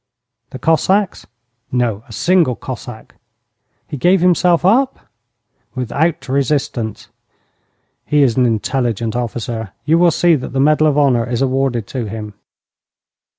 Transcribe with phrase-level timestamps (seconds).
[0.49, 1.27] 'The Cossacks?'
[1.71, 3.13] 'No, a single Cossack.'
[3.87, 4.99] 'He gave himself up?'
[5.75, 7.09] 'Without resistance.'
[8.07, 9.73] 'He is an intelligent officer.
[9.85, 12.33] You will see that the medal of honour is awarded to him.'